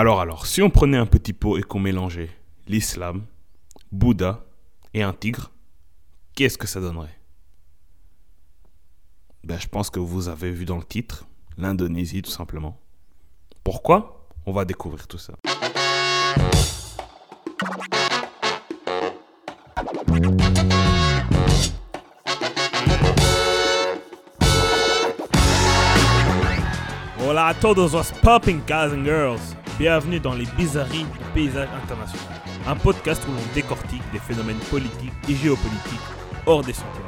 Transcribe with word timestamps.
Alors 0.00 0.20
alors, 0.20 0.46
si 0.46 0.62
on 0.62 0.70
prenait 0.70 0.96
un 0.96 1.06
petit 1.06 1.32
pot 1.32 1.58
et 1.58 1.62
qu'on 1.64 1.80
mélangeait 1.80 2.30
l'islam, 2.68 3.24
Bouddha 3.90 4.44
et 4.94 5.02
un 5.02 5.12
tigre, 5.12 5.50
qu'est-ce 6.36 6.56
que 6.56 6.68
ça 6.68 6.80
donnerait? 6.80 7.18
Ben 9.42 9.58
je 9.58 9.66
pense 9.66 9.90
que 9.90 9.98
vous 9.98 10.28
avez 10.28 10.52
vu 10.52 10.66
dans 10.66 10.76
le 10.76 10.84
titre, 10.84 11.26
l'Indonésie 11.56 12.22
tout 12.22 12.30
simplement. 12.30 12.78
Pourquoi? 13.64 14.28
On 14.46 14.52
va 14.52 14.64
découvrir 14.64 15.08
tout 15.08 15.18
ça. 15.18 15.32
Hola 27.20 27.46
a 27.48 27.54
todos 27.54 27.94
los 27.94 28.12
popping 28.22 28.60
guys 28.64 28.92
and 28.94 29.04
girls. 29.04 29.56
Bienvenue 29.78 30.18
dans 30.18 30.34
les 30.34 30.46
bizarreries 30.56 31.04
du 31.04 31.24
paysage 31.32 31.68
international. 31.72 32.40
Un 32.66 32.74
podcast 32.74 33.22
où 33.28 33.30
l'on 33.30 33.54
décortique 33.54 34.02
des 34.12 34.18
phénomènes 34.18 34.58
politiques 34.70 35.12
et 35.28 35.36
géopolitiques 35.36 36.00
hors 36.46 36.64
des 36.64 36.72
sentiers. 36.72 37.04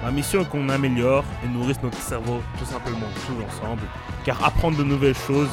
Ma 0.00 0.12
mission 0.12 0.42
est 0.42 0.48
qu'on 0.48 0.68
améliore 0.68 1.24
et 1.44 1.48
nourrisse 1.48 1.82
notre 1.82 1.98
cerveau 1.98 2.40
tout 2.56 2.66
simplement 2.66 3.08
tous 3.26 3.44
ensemble, 3.44 3.82
car 4.24 4.44
apprendre 4.44 4.78
de 4.78 4.84
nouvelles 4.84 5.16
choses 5.16 5.48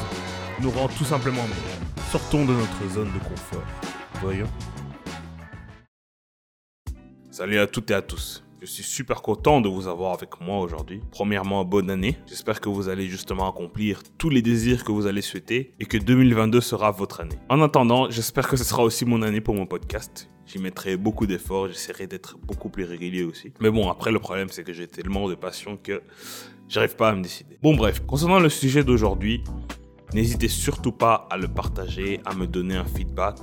nous 0.60 0.70
rend 0.70 0.86
tout 0.86 1.02
simplement 1.02 1.42
meilleurs. 1.42 2.06
Sortons 2.12 2.44
de 2.44 2.52
notre 2.52 2.94
zone 2.94 3.10
de 3.12 3.18
confort. 3.18 3.66
Voyons. 4.20 4.48
Salut 7.32 7.58
à 7.58 7.66
toutes 7.66 7.90
et 7.90 7.94
à 7.94 8.02
tous. 8.02 8.44
Je 8.62 8.68
suis 8.68 8.84
super 8.84 9.22
content 9.22 9.60
de 9.60 9.68
vous 9.68 9.88
avoir 9.88 10.12
avec 10.12 10.40
moi 10.40 10.60
aujourd'hui. 10.60 11.00
Premièrement, 11.10 11.64
bonne 11.64 11.90
année. 11.90 12.16
J'espère 12.28 12.60
que 12.60 12.68
vous 12.68 12.88
allez 12.88 13.08
justement 13.08 13.50
accomplir 13.50 14.04
tous 14.18 14.30
les 14.30 14.40
désirs 14.40 14.84
que 14.84 14.92
vous 14.92 15.08
allez 15.08 15.20
souhaiter 15.20 15.74
et 15.80 15.84
que 15.84 15.98
2022 15.98 16.60
sera 16.60 16.92
votre 16.92 17.22
année. 17.22 17.34
En 17.48 17.60
attendant, 17.60 18.08
j'espère 18.08 18.46
que 18.46 18.56
ce 18.56 18.62
sera 18.62 18.84
aussi 18.84 19.04
mon 19.04 19.22
année 19.22 19.40
pour 19.40 19.56
mon 19.56 19.66
podcast. 19.66 20.28
J'y 20.46 20.60
mettrai 20.60 20.96
beaucoup 20.96 21.26
d'efforts, 21.26 21.66
j'essaierai 21.66 22.06
d'être 22.06 22.38
beaucoup 22.38 22.68
plus 22.68 22.84
régulier 22.84 23.24
aussi. 23.24 23.52
Mais 23.58 23.70
bon, 23.70 23.90
après 23.90 24.12
le 24.12 24.20
problème 24.20 24.46
c'est 24.48 24.62
que 24.62 24.72
j'ai 24.72 24.86
tellement 24.86 25.28
de 25.28 25.34
passion 25.34 25.76
que 25.76 26.00
j'arrive 26.68 26.94
pas 26.94 27.08
à 27.08 27.16
me 27.16 27.22
décider. 27.24 27.58
Bon 27.64 27.74
bref, 27.74 28.06
concernant 28.06 28.38
le 28.38 28.48
sujet 28.48 28.84
d'aujourd'hui, 28.84 29.42
N'hésitez 30.14 30.48
surtout 30.48 30.92
pas 30.92 31.26
à 31.30 31.38
le 31.38 31.48
partager, 31.48 32.20
à 32.26 32.34
me 32.34 32.46
donner 32.46 32.76
un 32.76 32.84
feedback 32.84 33.36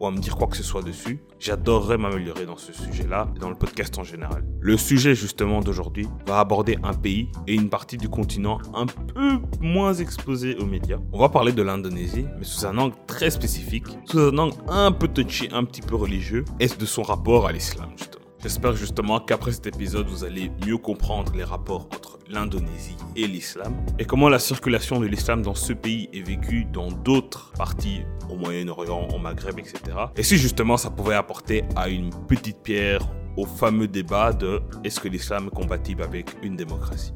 ou 0.00 0.06
à 0.06 0.10
me 0.10 0.18
dire 0.18 0.36
quoi 0.36 0.46
que 0.46 0.56
ce 0.56 0.62
soit 0.62 0.82
dessus. 0.82 1.20
J'adorerais 1.38 1.98
m'améliorer 1.98 2.46
dans 2.46 2.56
ce 2.56 2.72
sujet-là 2.72 3.28
et 3.36 3.38
dans 3.38 3.50
le 3.50 3.56
podcast 3.56 3.98
en 3.98 4.04
général. 4.04 4.44
Le 4.60 4.76
sujet 4.76 5.14
justement 5.14 5.60
d'aujourd'hui 5.60 6.08
va 6.26 6.40
aborder 6.40 6.78
un 6.82 6.94
pays 6.94 7.28
et 7.46 7.54
une 7.54 7.68
partie 7.68 7.96
du 7.96 8.08
continent 8.08 8.58
un 8.74 8.86
peu 8.86 9.38
moins 9.60 9.94
exposé 9.94 10.56
aux 10.56 10.66
médias. 10.66 10.98
On 11.12 11.18
va 11.18 11.28
parler 11.28 11.52
de 11.52 11.62
l'Indonésie, 11.62 12.26
mais 12.38 12.44
sous 12.44 12.66
un 12.66 12.76
angle 12.78 12.94
très 13.06 13.30
spécifique, 13.30 13.86
sous 14.06 14.18
un 14.18 14.38
angle 14.38 14.56
un 14.68 14.92
peu 14.92 15.08
touchy, 15.08 15.48
un 15.52 15.64
petit 15.64 15.82
peu 15.82 15.96
religieux, 15.96 16.44
et 16.60 16.68
de 16.68 16.86
son 16.86 17.02
rapport 17.02 17.46
à 17.46 17.52
l'islam 17.52 17.90
justement? 17.96 18.15
J'espère 18.46 18.76
justement 18.76 19.18
qu'après 19.18 19.50
cet 19.50 19.66
épisode, 19.66 20.06
vous 20.06 20.22
allez 20.22 20.52
mieux 20.64 20.78
comprendre 20.78 21.32
les 21.34 21.42
rapports 21.42 21.88
entre 21.92 22.20
l'Indonésie 22.30 22.94
et 23.16 23.26
l'islam 23.26 23.74
et 23.98 24.04
comment 24.04 24.28
la 24.28 24.38
circulation 24.38 25.00
de 25.00 25.06
l'islam 25.06 25.42
dans 25.42 25.56
ce 25.56 25.72
pays 25.72 26.08
est 26.12 26.22
vécue 26.22 26.64
dans 26.64 26.92
d'autres 26.92 27.52
parties 27.58 28.02
au 28.30 28.36
Moyen-Orient, 28.36 29.08
au 29.12 29.18
Maghreb, 29.18 29.58
etc. 29.58 29.80
Et 30.16 30.22
si 30.22 30.36
justement 30.36 30.76
ça 30.76 30.90
pouvait 30.90 31.16
apporter 31.16 31.64
à 31.74 31.88
une 31.88 32.10
petite 32.28 32.62
pierre 32.62 33.00
au 33.36 33.46
fameux 33.46 33.88
débat 33.88 34.32
de 34.32 34.62
est-ce 34.84 35.00
que 35.00 35.08
l'islam 35.08 35.48
est 35.48 35.56
compatible 35.56 36.04
avec 36.04 36.30
une 36.44 36.54
démocratie? 36.54 37.14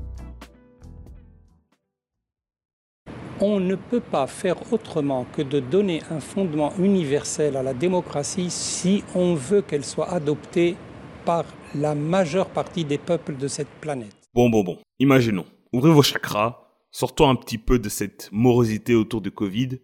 On 3.41 3.61
ne 3.61 3.77
peut 3.77 4.01
pas 4.01 4.27
faire 4.27 4.56
autrement 4.73 5.27
que 5.33 5.42
de 5.42 5.61
donner 5.61 6.03
un 6.11 6.19
fondement 6.19 6.73
universel 6.81 7.56
à 7.56 7.62
la 7.62 7.73
démocratie 7.73 8.51
si 8.51 9.05
on 9.14 9.36
veut 9.36 9.62
qu'elle 9.62 9.84
soit 9.84 10.11
adoptée 10.11 10.77
par 11.24 11.44
la 11.74 11.94
majeure 11.94 12.48
partie 12.48 12.84
des 12.84 12.98
peuples 12.98 13.36
de 13.36 13.48
cette 13.48 13.68
planète. 13.80 14.17
Bon, 14.34 14.48
bon, 14.48 14.62
bon. 14.62 14.78
Imaginons. 14.98 15.46
Ouvrez 15.72 15.90
vos 15.90 16.02
chakras, 16.02 16.61
sortons 16.90 17.28
un 17.28 17.36
petit 17.36 17.58
peu 17.58 17.78
de 17.78 17.89
cette 17.89 18.28
morosité 18.33 18.95
autour 18.95 19.20
du 19.20 19.30
Covid 19.30 19.78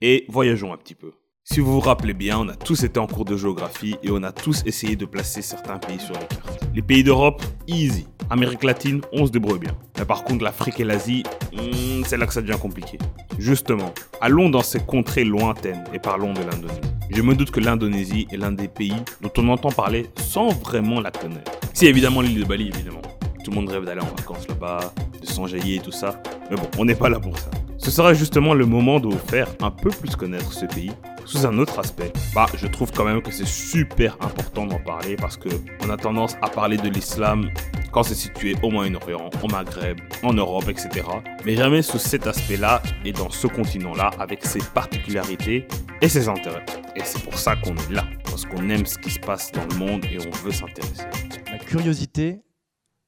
et 0.00 0.24
voyageons 0.28 0.72
un 0.72 0.76
petit 0.76 0.94
peu. 0.94 1.12
Si 1.44 1.58
vous 1.58 1.72
vous 1.72 1.80
rappelez 1.80 2.14
bien, 2.14 2.38
on 2.38 2.48
a 2.48 2.54
tous 2.54 2.84
été 2.84 3.00
en 3.00 3.06
cours 3.06 3.24
de 3.24 3.36
géographie 3.36 3.96
et 4.02 4.10
on 4.10 4.22
a 4.22 4.30
tous 4.30 4.62
essayé 4.66 4.94
de 4.94 5.04
placer 5.04 5.42
certains 5.42 5.78
pays 5.78 5.98
sur 5.98 6.14
la 6.14 6.24
carte. 6.24 6.60
Les 6.74 6.82
pays 6.82 7.02
d'Europe, 7.02 7.42
easy. 7.66 8.06
Amérique 8.28 8.62
latine, 8.62 9.00
on 9.12 9.26
se 9.26 9.32
débrouille 9.32 9.58
bien. 9.58 9.76
Mais 9.98 10.04
par 10.04 10.22
contre, 10.22 10.44
l'Afrique 10.44 10.78
et 10.78 10.84
l'Asie, 10.84 11.24
hmm, 11.52 12.04
c'est 12.04 12.16
là 12.16 12.26
que 12.26 12.32
ça 12.32 12.42
devient 12.42 12.60
compliqué. 12.60 12.98
Justement, 13.38 13.92
allons 14.20 14.48
dans 14.48 14.62
ces 14.62 14.78
contrées 14.78 15.24
lointaines 15.24 15.82
et 15.92 15.98
parlons 15.98 16.32
de 16.32 16.40
l'Indonésie. 16.40 16.89
Je 17.12 17.22
me 17.22 17.34
doute 17.34 17.50
que 17.50 17.58
l'Indonésie 17.58 18.28
est 18.30 18.36
l'un 18.36 18.52
des 18.52 18.68
pays 18.68 18.94
dont 19.20 19.32
on 19.36 19.48
entend 19.48 19.70
parler 19.70 20.06
sans 20.16 20.50
vraiment 20.50 21.00
la 21.00 21.10
connaître. 21.10 21.50
Si 21.74 21.86
évidemment 21.86 22.20
l'île 22.20 22.38
de 22.38 22.44
Bali, 22.44 22.68
évidemment. 22.68 23.02
Tout 23.44 23.50
le 23.50 23.56
monde 23.56 23.68
rêve 23.68 23.84
d'aller 23.84 24.00
en 24.00 24.06
vacances 24.06 24.46
là-bas, 24.48 24.92
de 25.20 25.26
s'enjailler 25.26 25.76
et 25.76 25.80
tout 25.80 25.90
ça. 25.90 26.22
Mais 26.50 26.56
bon, 26.56 26.68
on 26.78 26.84
n'est 26.84 26.94
pas 26.94 27.08
là 27.08 27.18
pour 27.18 27.36
ça. 27.36 27.50
Ce 27.82 27.90
sera 27.90 28.12
justement 28.12 28.52
le 28.52 28.66
moment 28.66 29.00
de 29.00 29.10
faire 29.10 29.48
un 29.62 29.70
peu 29.70 29.88
plus 29.88 30.14
connaître 30.14 30.52
ce 30.52 30.66
pays 30.66 30.92
sous 31.24 31.46
un 31.46 31.56
autre 31.56 31.78
aspect. 31.78 32.12
Bah, 32.34 32.44
je 32.54 32.66
trouve 32.66 32.92
quand 32.92 33.06
même 33.06 33.22
que 33.22 33.30
c'est 33.30 33.46
super 33.46 34.18
important 34.20 34.66
d'en 34.66 34.78
parler 34.78 35.16
parce 35.16 35.38
que 35.38 35.48
on 35.82 35.88
a 35.88 35.96
tendance 35.96 36.36
à 36.42 36.50
parler 36.50 36.76
de 36.76 36.90
l'islam 36.90 37.48
quand 37.90 38.02
c'est 38.02 38.14
situé 38.14 38.54
au 38.62 38.70
Moyen-Orient, 38.70 39.30
au 39.42 39.48
Maghreb, 39.48 39.98
en 40.22 40.34
Europe, 40.34 40.68
etc. 40.68 41.06
Mais 41.46 41.56
jamais 41.56 41.80
sous 41.80 41.98
cet 41.98 42.26
aspect-là 42.26 42.82
et 43.06 43.12
dans 43.12 43.30
ce 43.30 43.46
continent-là 43.46 44.10
avec 44.18 44.44
ses 44.44 44.60
particularités 44.74 45.66
et 46.02 46.08
ses 46.10 46.28
intérêts. 46.28 46.66
Et 46.96 47.00
c'est 47.02 47.24
pour 47.24 47.38
ça 47.38 47.56
qu'on 47.56 47.74
est 47.74 47.92
là, 47.92 48.04
parce 48.24 48.44
qu'on 48.44 48.68
aime 48.68 48.84
ce 48.84 48.98
qui 48.98 49.10
se 49.10 49.20
passe 49.20 49.52
dans 49.52 49.64
le 49.64 49.76
monde 49.78 50.04
et 50.04 50.18
on 50.18 50.30
veut 50.44 50.52
s'intéresser. 50.52 51.06
La 51.50 51.58
curiosité 51.58 52.42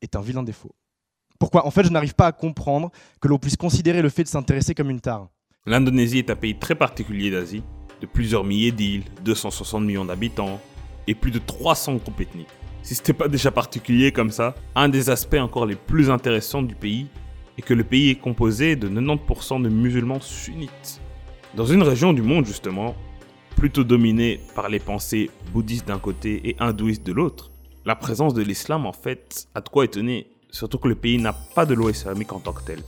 est 0.01 0.17
un 0.17 0.23
vilain 0.23 0.43
défaut. 0.43 0.75
Pourquoi 1.43 1.67
En 1.67 1.73
fait, 1.73 1.83
je 1.83 1.91
n'arrive 1.91 2.15
pas 2.15 2.29
à 2.29 2.31
comprendre 2.31 2.93
que 3.21 3.27
l'on 3.27 3.37
puisse 3.37 3.57
considérer 3.57 4.01
le 4.01 4.11
fait 4.11 4.23
de 4.23 4.29
s'intéresser 4.29 4.77
comme 4.77 4.91
une 4.91 5.01
tare. 5.01 5.29
L'Indonésie 5.67 6.19
est 6.19 6.31
un 6.31 6.37
pays 6.37 6.57
très 6.57 6.77
particulier 6.77 7.33
d'Asie, 7.33 7.65
de 8.01 8.07
plusieurs 8.07 8.45
milliers 8.45 8.71
d'îles, 8.71 9.03
260 9.25 9.83
millions 9.83 10.05
d'habitants 10.05 10.61
et 11.09 11.17
plus 11.17 11.33
de 11.33 11.41
300 11.41 11.95
groupes 11.95 12.21
ethniques. 12.21 12.47
Si 12.85 12.95
ce 12.95 13.01
n'était 13.01 13.13
pas 13.15 13.27
déjà 13.27 13.51
particulier 13.51 14.13
comme 14.13 14.31
ça, 14.31 14.55
un 14.77 14.89
des 14.89 15.11
aspects 15.11 15.35
encore 15.35 15.67
les 15.67 15.75
plus 15.75 16.11
intéressants 16.11 16.63
du 16.63 16.77
pays 16.77 17.09
est 17.59 17.63
que 17.63 17.75
le 17.75 17.83
pays 17.83 18.11
est 18.11 18.21
composé 18.21 18.77
de 18.77 18.89
90% 18.89 19.63
de 19.63 19.69
musulmans 19.69 20.21
sunnites. 20.21 21.01
Dans 21.57 21.67
une 21.67 21.83
région 21.83 22.13
du 22.13 22.23
monde 22.23 22.47
justement, 22.47 22.95
plutôt 23.57 23.83
dominée 23.83 24.39
par 24.55 24.69
les 24.69 24.79
pensées 24.79 25.29
bouddhistes 25.53 25.89
d'un 25.89 25.99
côté 25.99 26.51
et 26.51 26.57
hindouistes 26.61 27.05
de 27.05 27.13
l'autre, 27.13 27.51
la 27.85 27.97
présence 27.97 28.33
de 28.33 28.43
l'islam 28.43 28.87
en 28.87 28.93
fait 28.93 29.49
a 29.57 29.61
de 29.61 29.69
quoi 29.69 29.87
étonner 29.87 30.32
surtout 30.53 30.79
que 30.79 30.87
le 30.87 30.95
pays 30.95 31.19
n'a 31.19 31.33
pas 31.33 31.67
de 31.67 31.75
loi 31.75 31.91
islamique 31.91 32.33
en 32.33 32.39
tant 32.39 32.53
que 32.53 32.63
tel. 32.63 32.81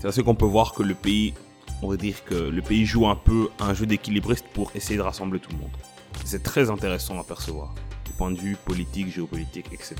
C'est 0.00 0.08
ainsi 0.08 0.22
qu'on 0.22 0.36
peut 0.36 0.46
voir 0.46 0.72
que 0.72 0.82
le 0.82 0.94
pays, 0.94 1.34
on 1.82 1.88
va 1.90 1.96
dire 1.96 2.24
que 2.24 2.34
le 2.34 2.62
pays 2.62 2.86
joue 2.86 3.06
un 3.06 3.16
peu 3.16 3.48
un 3.58 3.74
jeu 3.74 3.84
d'équilibriste 3.84 4.46
pour 4.54 4.70
essayer 4.74 4.96
de 4.96 5.02
rassembler 5.02 5.40
tout 5.40 5.50
le 5.50 5.58
monde. 5.58 5.76
C'est 6.24 6.42
très 6.42 6.70
intéressant 6.70 7.18
à 7.20 7.24
percevoir, 7.24 7.74
du 8.04 8.12
point 8.12 8.30
de 8.30 8.38
vue 8.38 8.56
politique, 8.64 9.12
géopolitique, 9.12 9.66
etc. 9.72 9.96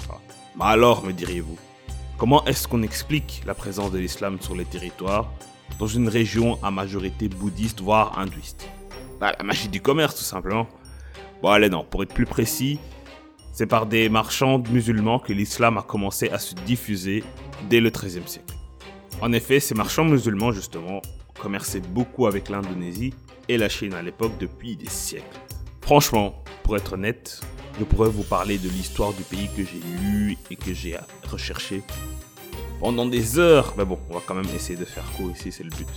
Mais 0.56 0.65
alors, 0.65 1.05
me 1.05 1.12
diriez-vous, 1.12 1.59
comment 2.17 2.45
est-ce 2.47 2.69
qu'on 2.69 2.83
explique 2.83 3.43
la 3.47 3.55
présence 3.55 3.91
de 3.91 3.99
l'islam 3.99 4.39
sur 4.41 4.55
les 4.55 4.65
territoires 4.65 5.31
dans 5.79 5.87
une 5.87 6.09
région 6.09 6.59
à 6.62 6.71
majorité 6.71 7.29
bouddhiste, 7.29 7.81
voire 7.81 8.19
hindouiste? 8.19 8.69
Bah, 9.21 9.35
La 9.37 9.45
magie 9.45 9.69
du 9.69 9.81
commerce, 9.81 10.15
tout 10.15 10.23
simplement. 10.23 10.69
Bon, 11.43 11.50
allez, 11.50 11.69
non, 11.69 11.85
pour 11.85 12.03
être 12.03 12.15
plus 12.15 12.27
précis, 12.27 12.79
c'est 13.59 13.67
par 13.67 13.87
des 13.87 14.09
marchands 14.09 14.63
musulmans 14.71 15.19
que 15.19 15.33
l'islam 15.33 15.79
a 15.79 15.83
commencé 15.83 16.31
à 16.31 16.39
se 16.39 16.55
diffuser 16.55 17.25
dès 17.69 17.81
le 17.81 17.91
XIIIe 17.91 18.23
siècle. 18.25 18.55
En 19.21 19.33
effet, 19.33 19.59
ces 19.59 19.75
marchands 19.75 20.05
musulmans, 20.05 20.53
justement, 20.53 21.03
commerçaient 21.41 21.81
beaucoup 21.81 22.29
avec 22.29 22.51
l'Indonésie 22.51 23.15
et 23.49 23.59
la 23.59 23.69
Chine 23.69 23.95
à 23.95 24.03
l'époque 24.03 24.38
depuis 24.38 24.77
des 24.77 24.88
siècles. 24.88 25.41
Franchement, 25.81 26.41
pour 26.62 26.77
être 26.77 26.93
honnête, 26.93 27.41
je 27.81 27.85
pourrais 27.85 28.11
vous 28.11 28.23
parler 28.23 28.59
de 28.59 28.69
l'histoire 28.69 29.12
du 29.12 29.25
pays 29.25 29.49
que 29.56 29.65
j'ai 29.65 29.82
lu 30.05 30.37
et 30.53 30.55
que 30.55 30.73
j'ai 30.73 30.97
recherché 31.29 31.82
pendant 32.79 33.06
des 33.06 33.41
heures. 33.41 33.75
Mais 33.77 33.85
bon, 33.85 33.99
on 34.09 34.15
va 34.15 34.21
quand 34.25 34.37
même 34.37 34.55
essayer 34.55 34.79
de 34.79 34.85
faire 34.85 35.11
court 35.17 35.32
ici, 35.32 35.50
c'est 35.50 35.65
le 35.65 35.71
but. 35.71 35.88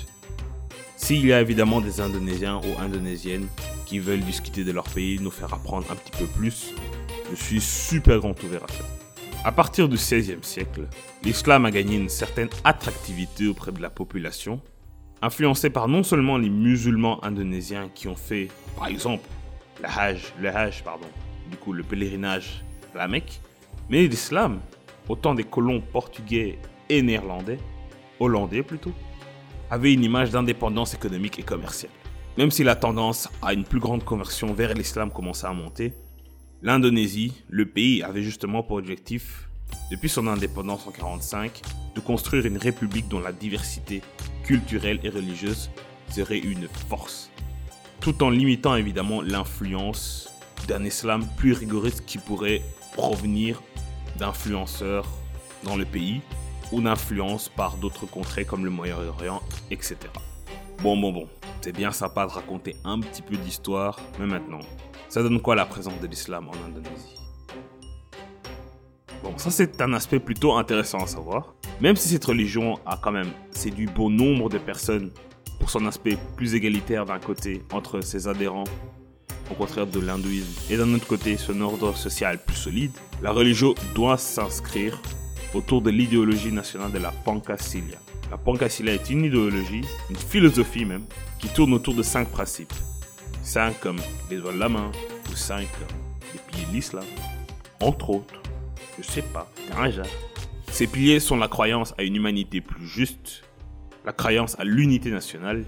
S'il 0.97 1.23
y 1.27 1.31
a 1.31 1.39
évidemment 1.41 1.79
des 1.79 2.01
Indonésiens 2.01 2.57
ou 2.57 2.81
Indonésiennes 2.81 3.47
qui 3.85 3.99
veulent 3.99 4.21
discuter 4.21 4.63
de 4.63 4.71
leur 4.71 4.85
pays, 4.85 5.19
nous 5.19 5.29
faire 5.29 5.53
apprendre 5.53 5.85
un 5.91 5.95
petit 5.95 6.17
peu 6.17 6.25
plus, 6.25 6.73
je 7.35 7.43
suis 7.43 7.61
super 7.61 8.19
grand 8.19 8.41
ouvert 8.43 8.63
à 8.63 8.67
ça. 8.67 8.83
À 9.43 9.51
partir 9.51 9.89
du 9.89 9.95
XVIe 9.95 10.37
siècle, 10.43 10.87
l'islam 11.23 11.65
a 11.65 11.71
gagné 11.71 11.95
une 11.95 12.09
certaine 12.09 12.49
attractivité 12.63 13.47
auprès 13.47 13.71
de 13.71 13.81
la 13.81 13.89
population, 13.89 14.61
influencé 15.21 15.69
par 15.69 15.87
non 15.87 16.03
seulement 16.03 16.37
les 16.37 16.49
musulmans 16.49 17.23
indonésiens 17.23 17.89
qui 17.93 18.07
ont 18.07 18.15
fait, 18.15 18.49
par 18.77 18.87
exemple, 18.87 19.27
le 19.81 19.87
Hajj, 19.87 20.33
le 20.39 20.49
Hajj, 20.49 20.83
pardon, 20.83 21.07
du 21.49 21.57
coup 21.57 21.73
le 21.73 21.83
pèlerinage 21.83 22.63
à 22.93 22.99
la 22.99 23.07
Mecque, 23.07 23.39
mais 23.89 24.05
l'islam, 24.07 24.59
autant 25.09 25.33
des 25.33 25.43
colons 25.43 25.81
portugais 25.81 26.59
et 26.89 27.01
néerlandais, 27.01 27.59
hollandais 28.19 28.61
plutôt, 28.61 28.93
avait 29.69 29.93
une 29.93 30.03
image 30.03 30.31
d'indépendance 30.31 30.93
économique 30.93 31.39
et 31.39 31.43
commerciale. 31.43 31.91
Même 32.37 32.51
si 32.51 32.63
la 32.63 32.75
tendance 32.75 33.27
à 33.41 33.53
une 33.53 33.63
plus 33.63 33.79
grande 33.79 34.03
conversion 34.03 34.53
vers 34.53 34.73
l'islam 34.73 35.11
commençait 35.11 35.47
à 35.47 35.53
monter, 35.53 35.93
l'Indonésie, 36.63 37.33
le 37.49 37.65
pays, 37.65 38.03
avait 38.03 38.23
justement 38.23 38.63
pour 38.63 38.77
objectif, 38.77 39.47
depuis 39.89 40.09
son 40.09 40.27
indépendance 40.27 40.81
en 40.81 40.91
1945, 40.91 41.61
de 41.95 41.99
construire 42.01 42.45
une 42.45 42.57
république 42.57 43.07
dont 43.07 43.19
la 43.19 43.31
diversité 43.31 44.01
culturelle 44.43 44.99
et 45.03 45.09
religieuse 45.09 45.69
serait 46.09 46.39
une 46.39 46.67
force, 46.89 47.31
tout 47.99 48.23
en 48.23 48.29
limitant 48.29 48.75
évidemment 48.75 49.21
l'influence 49.21 50.29
d'un 50.67 50.83
islam 50.85 51.25
plus 51.37 51.53
rigoriste 51.53 52.05
qui 52.05 52.17
pourrait 52.17 52.61
provenir 52.93 53.61
d'influenceurs 54.19 55.07
dans 55.63 55.75
le 55.75 55.85
pays 55.85 56.21
ou 56.71 56.81
d'influence 56.81 57.49
par 57.49 57.77
d'autres 57.77 58.05
contrées 58.05 58.45
comme 58.45 58.65
le 58.65 58.71
Moyen-Orient, 58.71 59.41
etc. 59.71 59.97
Bon, 60.81 60.97
bon, 60.97 61.11
bon, 61.11 61.27
c'est 61.61 61.71
bien 61.71 61.91
sympa 61.91 62.25
de 62.25 62.31
raconter 62.31 62.75
un 62.83 62.99
petit 62.99 63.21
peu 63.21 63.37
d'histoire, 63.37 63.99
mais 64.19 64.25
maintenant, 64.25 64.61
ça 65.09 65.21
donne 65.21 65.39
quoi 65.39 65.55
la 65.55 65.65
présence 65.65 65.99
de 65.99 66.07
l'islam 66.07 66.49
en 66.49 66.67
Indonésie? 66.67 67.15
Bon, 69.23 69.37
ça 69.37 69.51
c'est 69.51 69.79
un 69.81 69.93
aspect 69.93 70.19
plutôt 70.19 70.53
intéressant 70.53 70.97
à 70.97 71.07
savoir. 71.07 71.53
Même 71.79 71.95
si 71.95 72.09
cette 72.09 72.25
religion 72.25 72.79
a 72.85 72.97
quand 72.97 73.11
même 73.11 73.31
séduit 73.51 73.85
bon 73.85 74.09
nombre 74.09 74.49
de 74.49 74.57
personnes 74.57 75.11
pour 75.59 75.69
son 75.69 75.85
aspect 75.85 76.17
plus 76.35 76.55
égalitaire 76.55 77.05
d'un 77.05 77.19
côté 77.19 77.61
entre 77.71 78.01
ses 78.01 78.27
adhérents, 78.27 78.63
au 79.51 79.53
contraire 79.53 79.85
de 79.85 79.99
l'hindouisme, 79.99 80.73
et 80.73 80.77
d'un 80.77 80.91
autre 80.95 81.05
côté 81.05 81.37
son 81.37 81.61
ordre 81.61 81.95
social 81.95 82.39
plus 82.43 82.55
solide, 82.55 82.91
la 83.21 83.31
religion 83.31 83.75
doit 83.93 84.17
s'inscrire 84.17 84.99
autour 85.53 85.81
de 85.81 85.91
l'idéologie 85.91 86.51
nationale 86.51 86.91
de 86.91 86.99
la 86.99 87.11
Pancasilia. 87.11 87.97
La 88.31 88.37
Pancasilia 88.37 88.93
est 88.93 89.09
une 89.09 89.25
idéologie, 89.25 89.83
une 90.09 90.15
philosophie 90.15 90.85
même, 90.85 91.03
qui 91.37 91.49
tourne 91.49 91.73
autour 91.73 91.93
de 91.95 92.01
cinq 92.01 92.29
principes. 92.29 92.73
Cinq 93.43 93.77
comme 93.81 93.99
les 94.29 94.37
doigts 94.37 94.53
de 94.53 94.57
la 94.57 94.69
main, 94.69 94.89
ou 95.29 95.35
cinq 95.35 95.67
comme 95.77 95.97
les 96.33 96.39
piliers 96.39 96.65
de 96.67 96.73
l'islam, 96.73 97.03
entre 97.81 98.09
autres. 98.09 98.41
Je 98.97 99.03
sais 99.03 99.21
pas, 99.21 99.51
hasard. 99.77 100.05
Ces 100.71 100.87
piliers 100.87 101.19
sont 101.19 101.35
la 101.35 101.49
croyance 101.49 101.93
à 101.97 102.03
une 102.03 102.15
humanité 102.15 102.61
plus 102.61 102.87
juste, 102.87 103.43
la 104.05 104.13
croyance 104.13 104.57
à 104.57 104.63
l'unité 104.63 105.11
nationale, 105.11 105.65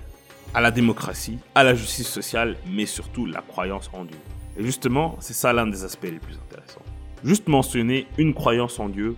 à 0.54 0.62
la 0.62 0.72
démocratie, 0.72 1.40
à 1.56 1.66
la 1.66 1.76
justice 1.76 2.08
sociale, 2.08 2.56
mais 2.72 2.86
surtout 2.86 3.26
la 3.26 3.42
croyance 3.42 3.90
en 3.92 4.06
Dieu. 4.06 4.18
Et 4.58 4.64
justement, 4.64 5.18
c'est 5.20 5.34
ça 5.34 5.52
l'un 5.52 5.68
des 5.68 5.84
aspects 5.84 6.04
les 6.04 6.20
plus 6.20 6.36
intéressants. 6.36 6.82
Juste 7.26 7.50
mentionner 7.50 8.08
une 8.18 8.34
croyance 8.34 8.80
en 8.80 8.88
Dieu 8.88 9.18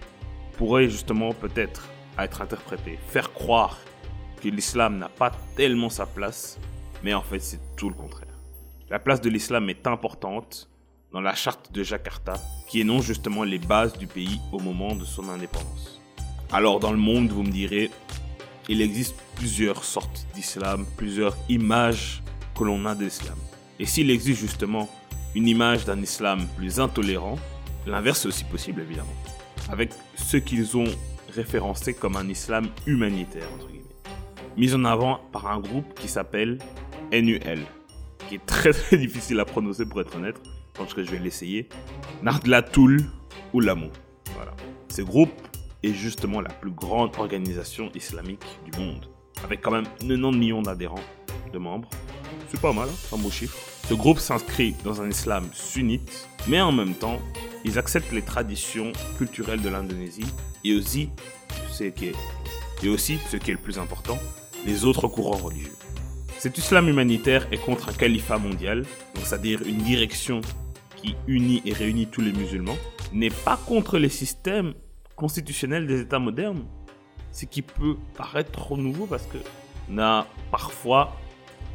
pourrait 0.57 0.89
justement 0.89 1.31
peut-être 1.31 1.89
être 2.23 2.41
interprété, 2.41 2.97
faire 3.09 3.33
croire 3.33 3.77
que 4.41 4.47
l'islam 4.47 4.97
n'a 4.97 5.09
pas 5.09 5.31
tellement 5.55 5.89
sa 5.89 6.05
place, 6.05 6.57
mais 7.03 7.13
en 7.13 7.21
fait 7.21 7.39
c'est 7.39 7.59
tout 7.75 7.89
le 7.89 7.95
contraire. 7.95 8.29
La 8.89 8.99
place 8.99 9.21
de 9.21 9.29
l'islam 9.29 9.69
est 9.69 9.87
importante 9.87 10.69
dans 11.11 11.21
la 11.21 11.33
charte 11.33 11.71
de 11.71 11.83
Jakarta, 11.83 12.33
qui 12.67 12.81
énonce 12.81 13.05
justement 13.05 13.43
les 13.43 13.57
bases 13.57 13.97
du 13.97 14.05
pays 14.05 14.39
au 14.51 14.59
moment 14.59 14.95
de 14.95 15.05
son 15.05 15.29
indépendance. 15.29 16.01
Alors 16.51 16.79
dans 16.79 16.91
le 16.91 16.97
monde, 16.97 17.31
vous 17.31 17.43
me 17.43 17.51
direz, 17.51 17.89
il 18.69 18.81
existe 18.81 19.15
plusieurs 19.35 19.83
sortes 19.83 20.27
d'islam, 20.35 20.85
plusieurs 20.97 21.35
images 21.49 22.21
que 22.57 22.63
l'on 22.63 22.85
a 22.85 22.95
de 22.95 23.05
l'islam. 23.05 23.37
Et 23.79 23.85
s'il 23.85 24.09
existe 24.11 24.39
justement 24.39 24.89
une 25.35 25.47
image 25.47 25.85
d'un 25.85 26.01
islam 26.01 26.47
plus 26.57 26.79
intolérant, 26.79 27.37
l'inverse 27.85 28.25
est 28.25 28.27
aussi 28.27 28.43
possible 28.45 28.81
évidemment, 28.81 29.15
avec 29.69 29.91
ce 30.15 30.37
qu'ils 30.37 30.77
ont 30.77 30.91
référencé 31.35 31.93
comme 31.93 32.15
un 32.15 32.27
islam 32.29 32.67
humanitaire, 32.87 33.47
entre 33.53 33.67
guillemets, 33.67 33.85
mis 34.57 34.73
en 34.73 34.85
avant 34.85 35.19
par 35.31 35.47
un 35.47 35.59
groupe 35.59 35.93
qui 35.95 36.07
s'appelle 36.07 36.59
NUL, 37.11 37.59
qui 38.27 38.35
est 38.35 38.45
très 38.45 38.71
très 38.73 38.97
difficile 38.97 39.39
à 39.39 39.45
prononcer 39.45 39.85
pour 39.85 40.01
être 40.01 40.15
honnête, 40.15 40.41
donc 40.77 40.89
je 40.95 41.01
vais 41.01 41.19
l'essayer, 41.19 41.69
Nardlatul 42.23 43.03
Ulamo. 43.53 43.87
Voilà. 44.35 44.53
Ce 44.89 45.01
groupe 45.01 45.31
est 45.83 45.93
justement 45.93 46.41
la 46.41 46.49
plus 46.49 46.71
grande 46.71 47.11
organisation 47.17 47.91
islamique 47.93 48.45
du 48.69 48.79
monde, 48.79 49.09
avec 49.43 49.61
quand 49.61 49.71
même 49.71 49.85
90 49.99 50.37
millions 50.37 50.61
d'adhérents, 50.61 50.95
de 51.51 51.57
membres. 51.57 51.89
C'est 52.49 52.61
pas 52.61 52.73
mal, 52.73 52.87
hein, 52.89 53.15
un 53.15 53.17
beau 53.17 53.29
chiffre. 53.29 53.57
Ce 53.87 53.93
groupe 53.93 54.19
s'inscrit 54.19 54.75
dans 54.83 55.01
un 55.01 55.09
islam 55.09 55.47
sunnite, 55.53 56.27
mais 56.47 56.61
en 56.61 56.71
même 56.71 56.95
temps, 56.95 57.19
ils 57.63 57.77
acceptent 57.77 58.11
les 58.11 58.21
traditions 58.21 58.91
culturelles 59.17 59.61
de 59.61 59.69
l'Indonésie 59.69 60.25
et 60.65 60.75
aussi, 60.75 61.09
ce 61.69 61.83
qui 61.85 62.07
est, 62.07 62.15
et 62.83 62.89
aussi, 62.89 63.19
ce 63.29 63.37
qui 63.37 63.51
est 63.51 63.53
le 63.53 63.59
plus 63.59 63.77
important, 63.77 64.17
les 64.65 64.83
autres 64.83 65.07
courants 65.07 65.37
religieux. 65.37 65.71
Cet 66.39 66.57
islam 66.57 66.89
humanitaire 66.89 67.47
est 67.51 67.57
contre 67.57 67.89
un 67.89 67.93
califat 67.93 68.39
mondial, 68.39 68.83
c'est-à-dire 69.23 69.61
une 69.65 69.77
direction 69.77 70.41
qui 70.95 71.15
unit 71.27 71.61
et 71.65 71.73
réunit 71.73 72.07
tous 72.07 72.21
les 72.21 72.33
musulmans, 72.33 72.77
n'est 73.13 73.29
pas 73.29 73.57
contre 73.57 73.99
les 73.99 74.09
systèmes 74.09 74.73
constitutionnels 75.15 75.85
des 75.85 76.01
États 76.01 76.19
modernes, 76.19 76.65
ce 77.31 77.45
qui 77.45 77.61
peut 77.61 77.97
paraître 78.17 78.51
trop 78.51 78.77
nouveau 78.77 79.05
parce 79.05 79.25
que 79.27 79.37
on 79.89 79.99
a 79.99 80.25
parfois 80.51 81.15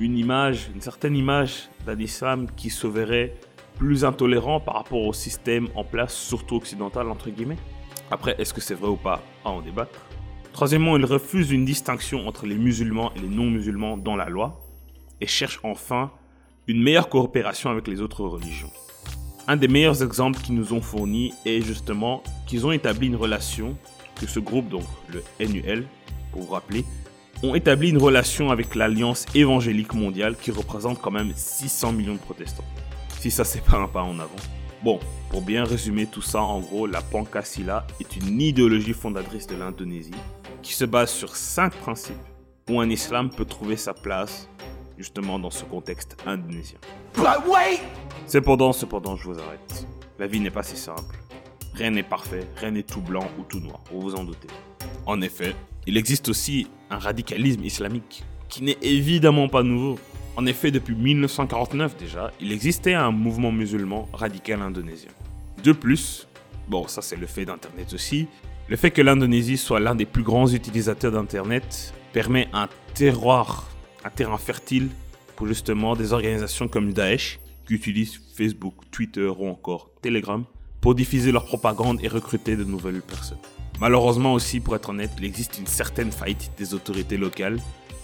une 0.00 0.18
image, 0.18 0.70
une 0.74 0.80
certaine 0.80 1.14
image 1.14 1.68
d'un 1.86 1.98
islam 1.98 2.48
qui 2.56 2.70
se 2.70 2.86
verrait 2.86 3.34
plus 3.76 4.04
intolérant 4.04 4.58
par 4.58 4.74
rapport 4.74 5.06
au 5.06 5.12
système 5.12 5.68
en 5.74 5.84
place, 5.84 6.14
surtout 6.14 6.56
occidental 6.56 7.08
entre 7.08 7.30
guillemets. 7.30 7.56
Après, 8.10 8.34
est-ce 8.38 8.52
que 8.52 8.60
c'est 8.60 8.74
vrai 8.74 8.88
ou 8.88 8.96
pas 8.96 9.22
À 9.44 9.50
en 9.50 9.62
débattre. 9.62 10.00
Troisièmement, 10.52 10.96
il 10.96 11.04
refuse 11.04 11.52
une 11.52 11.64
distinction 11.64 12.26
entre 12.26 12.46
les 12.46 12.56
musulmans 12.56 13.12
et 13.14 13.20
les 13.20 13.28
non-musulmans 13.28 13.96
dans 13.96 14.16
la 14.16 14.28
loi 14.28 14.60
et 15.20 15.26
cherche 15.26 15.60
enfin 15.62 16.10
une 16.66 16.82
meilleure 16.82 17.08
coopération 17.08 17.70
avec 17.70 17.86
les 17.86 18.00
autres 18.00 18.24
religions. 18.24 18.70
Un 19.46 19.56
des 19.56 19.68
meilleurs 19.68 20.02
exemples 20.02 20.40
qu'ils 20.40 20.54
nous 20.54 20.72
ont 20.72 20.80
fournis 20.80 21.32
est 21.46 21.60
justement 21.60 22.22
qu'ils 22.46 22.66
ont 22.66 22.72
établi 22.72 23.06
une 23.06 23.16
relation, 23.16 23.76
que 24.16 24.26
ce 24.26 24.40
groupe, 24.40 24.68
donc 24.68 24.84
le 25.08 25.22
NUL, 25.44 25.86
pour 26.32 26.42
vous 26.42 26.52
rappeler, 26.52 26.84
ont 27.42 27.54
établi 27.54 27.90
une 27.90 27.98
relation 27.98 28.50
avec 28.50 28.74
l'Alliance 28.74 29.26
évangélique 29.34 29.94
mondiale 29.94 30.36
qui 30.36 30.50
représente 30.50 31.00
quand 31.00 31.10
même 31.10 31.32
600 31.34 31.92
millions 31.92 32.14
de 32.14 32.18
protestants. 32.18 32.64
Si 33.18 33.30
ça 33.30 33.44
c'est 33.44 33.64
pas 33.64 33.76
un 33.76 33.88
pas 33.88 34.02
en 34.02 34.18
avant. 34.18 34.59
Bon, 34.82 34.98
pour 35.28 35.42
bien 35.42 35.64
résumer 35.64 36.06
tout 36.06 36.22
ça, 36.22 36.40
en 36.40 36.60
gros, 36.60 36.86
la 36.86 37.02
Pancasila 37.02 37.86
est 38.00 38.16
une 38.16 38.40
idéologie 38.40 38.94
fondatrice 38.94 39.46
de 39.46 39.54
l'Indonésie 39.54 40.14
qui 40.62 40.72
se 40.72 40.86
base 40.86 41.10
sur 41.10 41.36
cinq 41.36 41.74
principes 41.74 42.16
où 42.70 42.80
un 42.80 42.88
islam 42.88 43.28
peut 43.28 43.44
trouver 43.44 43.76
sa 43.76 43.92
place 43.92 44.48
justement 44.96 45.38
dans 45.38 45.50
ce 45.50 45.64
contexte 45.64 46.16
indonésien. 46.24 46.78
Cependant, 48.26 48.72
cependant, 48.72 49.16
je 49.16 49.24
vous 49.24 49.38
arrête. 49.38 49.86
La 50.18 50.26
vie 50.26 50.40
n'est 50.40 50.50
pas 50.50 50.62
si 50.62 50.78
simple. 50.78 51.18
Rien 51.74 51.90
n'est 51.90 52.02
parfait, 52.02 52.46
rien 52.56 52.70
n'est 52.70 52.82
tout 52.82 53.02
blanc 53.02 53.28
ou 53.38 53.42
tout 53.42 53.60
noir, 53.60 53.82
vous 53.92 54.00
vous 54.00 54.14
en 54.14 54.24
doutez. 54.24 54.48
En 55.04 55.20
effet, 55.20 55.54
il 55.86 55.98
existe 55.98 56.30
aussi 56.30 56.68
un 56.88 56.98
radicalisme 56.98 57.64
islamique 57.64 58.24
qui 58.48 58.62
n'est 58.62 58.78
évidemment 58.80 59.48
pas 59.48 59.62
nouveau. 59.62 59.98
En 60.36 60.46
effet, 60.46 60.70
depuis 60.70 60.94
1949 60.94 61.96
déjà, 61.96 62.32
il 62.40 62.52
existait 62.52 62.94
un 62.94 63.10
mouvement 63.10 63.52
musulman 63.52 64.08
radical 64.12 64.62
indonésien. 64.62 65.10
De 65.62 65.72
plus, 65.72 66.28
bon, 66.68 66.86
ça 66.88 67.02
c'est 67.02 67.16
le 67.16 67.26
fait 67.26 67.44
d'Internet 67.44 67.92
aussi, 67.92 68.28
le 68.68 68.76
fait 68.76 68.92
que 68.92 69.02
l'Indonésie 69.02 69.56
soit 69.56 69.80
l'un 69.80 69.96
des 69.96 70.06
plus 70.06 70.22
grands 70.22 70.46
utilisateurs 70.46 71.10
d'Internet 71.10 71.92
permet 72.12 72.48
un 72.52 72.68
terroir, 72.94 73.68
un 74.04 74.10
terrain 74.10 74.38
fertile 74.38 74.88
pour 75.34 75.48
justement 75.48 75.96
des 75.96 76.12
organisations 76.12 76.68
comme 76.68 76.92
Daesh 76.92 77.40
qui 77.66 77.74
utilisent 77.74 78.20
Facebook, 78.36 78.74
Twitter 78.92 79.26
ou 79.26 79.48
encore 79.48 79.90
Telegram 80.00 80.44
pour 80.80 80.94
diffuser 80.94 81.32
leur 81.32 81.46
propagande 81.46 81.98
et 82.02 82.08
recruter 82.08 82.54
de 82.54 82.62
nouvelles 82.62 83.02
personnes. 83.02 83.38
Malheureusement 83.80 84.34
aussi, 84.34 84.60
pour 84.60 84.76
être 84.76 84.90
honnête, 84.90 85.10
il 85.18 85.24
existe 85.24 85.58
une 85.58 85.66
certaine 85.66 86.12
faillite 86.12 86.52
des 86.56 86.72
autorités 86.72 87.16
locales, 87.16 87.58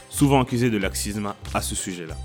souvent 0.09 0.41
accusées 0.43 0.71
de 0.71 0.79
laxisme 0.79 1.35
à 1.55 1.63
ce 1.63 1.75
sujet-là. 1.75 2.17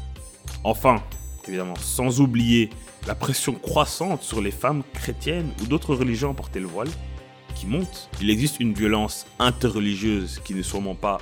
Enfin, 0.63 1.01
évidemment, 1.47 1.75
sans 1.75 2.21
oublier 2.21 2.69
la 3.07 3.15
pression 3.15 3.53
croissante 3.53 4.21
sur 4.21 4.41
les 4.41 4.51
femmes 4.51 4.83
chrétiennes 4.93 5.51
ou 5.61 5.65
d'autres 5.65 5.95
religions 5.95 6.31
à 6.31 6.33
porter 6.33 6.59
le 6.59 6.67
voile, 6.67 6.89
qui 7.55 7.67
monte. 7.67 8.09
Il 8.21 8.29
existe 8.29 8.59
une 8.59 8.73
violence 8.73 9.25
interreligieuse 9.39 10.39
qui 10.43 10.55
n'est 10.55 10.63
sûrement 10.63 10.95
pas 10.95 11.19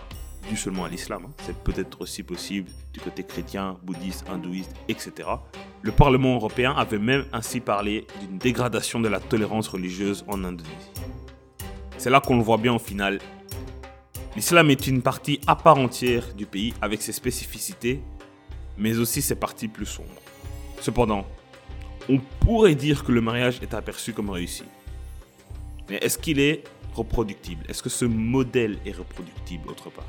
due 0.50 0.58
seulement 0.58 0.86
à 0.86 0.89
l'islam. 0.89 1.24
hein. 1.25 1.32
C'est 1.46 1.56
peut-être 1.63 2.01
aussi 2.01 2.24
possible 2.24 2.70
du 2.94 3.00
côté 3.00 3.24
chrétien, 3.24 3.78
bouddhiste, 3.84 4.25
hindouiste, 4.30 4.72
etc. 4.88 5.12
Le 5.82 5.92
Parlement 5.92 6.36
européen 6.36 6.74
avait 6.74 6.98
même 7.00 7.25
ainsi 7.34 7.60
parlé 7.60 8.08
d'une 8.22 8.38
dégradation 8.38 9.00
de 9.00 9.08
la 9.08 9.20
tolérance 9.20 9.68
religieuse 9.68 10.25
en 10.28 10.44
Indonésie. 10.44 10.92
C'est 11.98 12.10
là 12.10 12.22
qu'on 12.22 12.38
le 12.38 12.44
voit 12.44 12.58
bien 12.58 12.74
au 12.74 12.80
final. 12.80 13.20
L'islam 14.39 14.69
est 14.69 14.88
une 14.88 15.01
partie 15.01 15.41
à 15.48 15.58
part 15.58 15.77
entière 15.77 16.34
du 16.34 16.46
pays 16.46 16.74
avec 16.81 17.01
ses 17.01 17.12
spécificités, 17.12 18.00
mais 18.77 18.98
aussi 18.98 19.22
ses 19.22 19.36
parties 19.36 19.67
plus 19.67 19.86
sombres. 19.86 20.08
Cependant, 20.79 21.27
on 22.08 22.19
pourrait 22.39 22.75
dire 22.75 23.03
que 23.03 23.12
le 23.12 23.19
mariage 23.19 23.60
est 23.62 23.74
aperçu 23.74 24.13
comme 24.13 24.29
réussi. 24.29 24.63
Mais 25.89 25.98
est-ce 25.98 26.17
qu'il 26.17 26.39
est 26.39 26.63
reproductible? 26.93 27.65
Est-ce 27.67 27.84
que 27.84 27.89
ce 27.89 28.05
modèle 28.05 28.79
est 28.86 28.93
reproductible 28.93 29.67
autre 29.67 29.89
part? 29.89 30.08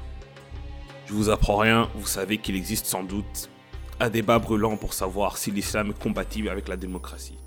Je 1.07 1.13
vous 1.13 1.29
apprends 1.29 1.57
rien, 1.57 1.91
vous 1.97 2.07
savez 2.07 2.39
qu'il 2.39 2.55
existe 2.55 2.87
sans 2.87 3.03
doute 3.03 3.51
un 3.99 4.11
débat 4.11 4.39
brûlant 4.39 4.77
pour 4.77 4.95
savoir 4.95 5.39
si 5.39 5.51
l'islam 5.51 5.91
est 5.91 6.01
compatible 6.01 6.51
avec 6.51 6.69
la 6.69 6.77
démocratie. 6.77 7.39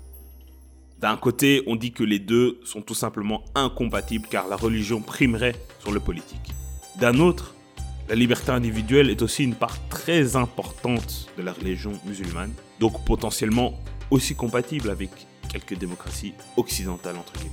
D'un 0.98 1.16
côté, 1.16 1.62
on 1.66 1.76
dit 1.76 1.92
que 1.92 2.04
les 2.04 2.18
deux 2.18 2.60
sont 2.62 2.82
tout 2.82 2.92
simplement 2.92 3.42
incompatibles 3.54 4.28
car 4.30 4.48
la 4.48 4.56
religion 4.56 5.00
primerait 5.00 5.56
sur 5.80 5.90
le 5.90 6.00
politique. 6.00 6.52
D'un 7.00 7.18
autre, 7.18 7.54
la 8.08 8.14
liberté 8.14 8.52
individuelle 8.52 9.10
est 9.10 9.22
aussi 9.22 9.44
une 9.44 9.54
part 9.54 9.76
très 9.88 10.36
importante 10.36 11.26
de 11.36 11.42
la 11.42 11.52
religion 11.52 11.92
musulmane, 12.04 12.52
donc 12.78 13.04
potentiellement 13.04 13.74
aussi 14.10 14.34
compatible 14.34 14.90
avec 14.90 15.10
quelques 15.50 15.76
démocraties 15.76 16.34
occidentales 16.56 17.16
entre 17.16 17.32
guillemets. 17.34 17.50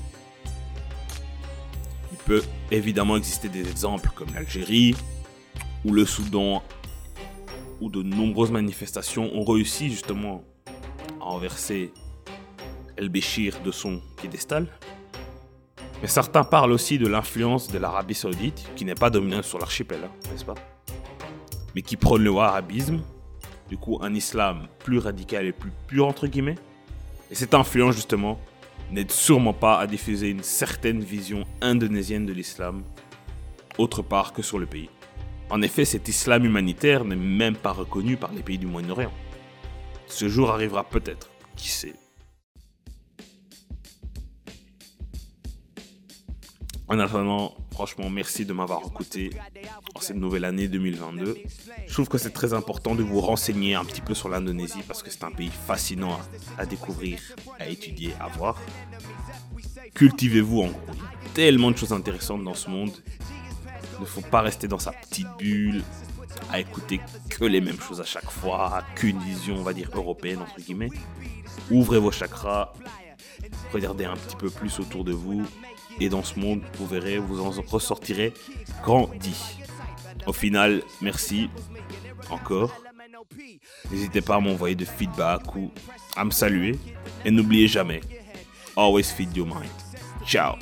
Il 2.12 2.18
peut 2.18 2.44
évidemment 2.70 3.18
exister 3.18 3.50
des 3.50 3.68
exemples 3.68 4.12
comme 4.14 4.34
l'Algérie 4.34 4.96
ou 5.86 5.92
le 5.92 6.06
Soudan 6.06 6.62
où 7.80 7.90
de 7.90 8.04
nombreuses 8.04 8.52
manifestations 8.52 9.34
ont 9.36 9.44
réussi 9.44 9.90
justement 9.90 10.44
à 11.20 11.26
renverser 11.26 11.92
El-Béchir 12.98 13.60
de 13.64 13.72
son 13.72 14.02
piédestal. 14.18 14.68
Mais 16.02 16.08
certains 16.08 16.44
parlent 16.44 16.72
aussi 16.72 16.98
de 16.98 17.08
l'influence 17.08 17.68
de 17.68 17.78
l'Arabie 17.78 18.16
Saoudite, 18.16 18.68
qui 18.76 18.86
n'est 18.86 18.96
pas 18.96 19.10
dominante 19.10 19.44
sur 19.44 19.60
l'archipel, 19.60 20.00
hein, 20.04 20.30
n'est-ce 20.32 20.46
pas? 20.46 20.56
Mais 21.76 21.84
qui 21.84 21.96
prône 21.96 22.24
le 22.24 22.32
wahhabisme, 22.32 23.02
du 23.70 23.78
coup 23.78 24.00
un 24.02 24.14
islam 24.14 24.68
plus 24.80 24.98
radical 24.98 25.46
et 25.46 25.52
plus 25.52 25.72
pur 25.88 26.08
entre 26.08 26.28
guillemets. 26.28 26.58
Et 27.30 27.36
cette 27.36 27.54
influence 27.54 27.96
justement 27.96 28.40
n'aide 28.92 29.12
sûrement 29.12 29.54
pas 29.54 29.80
à 29.80 29.88
diffuser 29.88 30.30
une 30.30 30.44
certaine 30.44 31.02
vision 31.02 31.46
indonésienne 31.62 32.26
de 32.26 32.34
l'islam, 32.34 32.84
autre 33.78 34.02
part 34.02 34.34
que 34.34 34.42
sur 34.42 34.60
le 34.60 34.66
pays. 34.66 34.90
En 35.50 35.62
effet, 35.62 35.86
cet 35.86 36.08
islam 36.08 36.46
humanitaire 36.46 37.06
n'est 37.06 37.16
même 37.16 37.56
pas 37.56 37.72
reconnu 37.72 38.18
par 38.18 38.32
les 38.34 38.42
pays 38.42 38.58
du 38.58 38.68
Moyen-Orient. 38.68 39.12
Ce 40.08 40.28
jour 40.28 40.52
arrivera 40.52 40.84
peut-être, 40.84 41.30
qui 41.56 41.70
sait. 41.70 41.94
En 46.92 47.00
attendant, 47.00 47.56
franchement, 47.72 48.10
merci 48.10 48.46
de 48.46 48.52
m'avoir 48.52 48.82
écouté 48.86 49.30
en 49.96 50.02
cette 50.02 50.18
nouvelle 50.18 50.44
année 50.44 50.68
2022. 50.68 51.38
Je 51.88 51.94
trouve 51.94 52.10
que 52.10 52.18
c'est 52.18 52.32
très 52.32 52.54
important 52.54 52.96
de 52.96 53.02
vous 53.02 53.22
renseigner 53.22 53.76
un 53.76 53.86
petit 53.86 54.02
peu 54.02 54.14
sur 54.14 54.28
l'Indonésie 54.28 54.84
parce 54.86 55.02
que 55.02 55.10
c'est 55.10 55.24
un 55.24 55.32
pays 55.32 55.52
fascinant 55.66 56.20
à, 56.58 56.66
découvrir, 56.66 57.22
à 57.60 57.70
étudier, 57.70 58.14
à 58.20 58.28
voir. 58.28 58.60
Cultivez-vous 59.96 60.64
en 60.64 60.68
gros. 60.68 60.82
Tellement 61.34 61.72
de 61.72 61.78
choses 61.78 61.94
intéressantes 61.94 62.44
dans 62.44 62.56
ce 62.56 62.70
monde 62.70 62.92
ne 64.02 64.06
faut 64.06 64.20
pas 64.20 64.42
rester 64.42 64.68
dans 64.68 64.80
sa 64.80 64.92
petite 64.92 65.30
bulle, 65.40 65.84
à 66.52 66.60
écouter 66.60 67.00
que 67.30 67.46
les 67.46 67.62
mêmes 67.62 67.80
choses 67.80 68.02
à 68.02 68.06
chaque 68.06 68.30
fois, 68.30 68.84
qu'une 68.96 69.20
vision, 69.20 69.56
on 69.56 69.64
va 69.64 69.72
dire, 69.72 69.90
européenne, 69.94 70.40
entre 70.40 70.60
guillemets. 70.60 70.90
Ouvrez 71.70 72.00
vos 72.00 72.12
chakras, 72.12 72.74
regardez 73.72 74.04
un 74.04 74.18
petit 74.18 74.36
peu 74.36 74.50
plus 74.50 74.78
autour 74.82 75.06
de 75.06 75.14
vous, 75.14 75.46
et 76.00 76.10
dans 76.10 76.24
ce 76.24 76.40
monde, 76.40 76.62
vous 76.78 76.88
verrez, 76.88 77.18
vous 77.18 77.42
en 77.42 77.52
ressortirez 77.70 78.34
grandi. 78.84 79.36
Au 80.26 80.34
final, 80.34 80.84
merci 81.02 81.50
encore. 82.30 82.72
N'hésitez 83.92 84.22
pas 84.22 84.36
à 84.36 84.40
m'envoyer 84.40 84.76
de 84.76 84.86
feedback 84.86 85.56
ou 85.56 85.72
à 86.16 86.26
me 86.26 86.32
saluer. 86.32 86.78
Et 87.26 87.32
n'oubliez 87.32 87.68
jamais, 87.68 88.02
always 88.76 89.04
feed 89.04 89.36
your 89.36 89.48
mind. 89.48 89.72
Ciao 90.26 90.56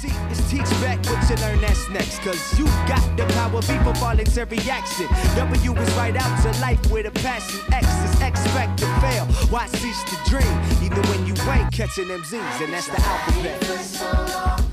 Teach, 0.00 0.12
teach 0.48 0.70
back 0.80 0.98
what 1.04 1.28
you 1.28 1.36
learn, 1.44 1.60
that's 1.60 1.86
next. 1.90 2.20
Cause 2.20 2.58
you 2.58 2.64
got 2.88 3.04
the 3.18 3.26
power, 3.34 3.60
people 3.60 3.92
voluntary 3.94 4.58
action. 4.60 5.06
W 5.36 5.76
is 5.76 5.94
right 5.94 6.16
out 6.16 6.42
to 6.42 6.60
life 6.60 6.80
with 6.90 7.04
a 7.04 7.10
passion. 7.10 7.60
X 7.70 7.86
is 7.86 8.22
expect 8.22 8.78
to 8.78 8.86
fail. 9.00 9.26
Why 9.50 9.66
cease 9.66 10.02
to 10.04 10.30
dream? 10.30 10.60
Even 10.82 11.02
when 11.10 11.26
you 11.26 11.34
ain't 11.50 11.70
catching 11.70 12.08
them 12.08 12.24
Z's, 12.24 12.40
and 12.62 12.72
that's 12.72 12.86
the 12.86 13.00
alphabet. 13.02 14.69